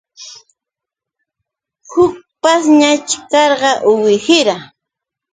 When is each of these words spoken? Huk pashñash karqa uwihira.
Huk 1.91 2.13
pashñash 2.41 3.13
karqa 3.31 3.71
uwihira. 3.91 4.55